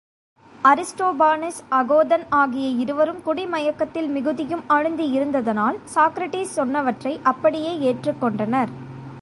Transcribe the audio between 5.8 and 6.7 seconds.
Socrates